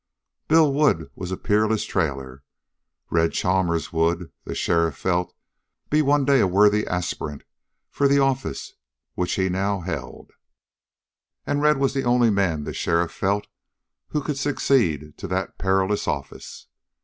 [0.47, 2.41] Bill Wood was a peerless trailer;
[3.11, 5.35] Red Chalmers would, the sheriff felt,
[5.91, 7.43] be one day a worthy aspirant
[7.91, 8.73] for the office
[9.13, 10.31] which he now held,
[11.45, 13.45] and Red was the only man the sheriff felt
[14.07, 16.65] who could succeed to that perilous office.